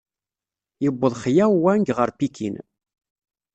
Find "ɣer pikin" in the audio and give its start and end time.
1.97-2.55